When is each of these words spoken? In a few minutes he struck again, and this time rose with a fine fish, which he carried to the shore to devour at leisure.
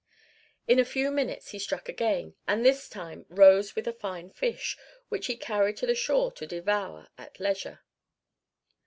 In 0.67 0.79
a 0.79 0.83
few 0.83 1.11
minutes 1.11 1.49
he 1.51 1.59
struck 1.59 1.87
again, 1.87 2.33
and 2.47 2.65
this 2.65 2.89
time 2.89 3.27
rose 3.29 3.75
with 3.75 3.87
a 3.87 3.93
fine 3.93 4.31
fish, 4.31 4.75
which 5.09 5.27
he 5.27 5.37
carried 5.37 5.77
to 5.77 5.85
the 5.85 5.93
shore 5.93 6.31
to 6.31 6.47
devour 6.47 7.09
at 7.19 7.39
leisure. 7.39 7.81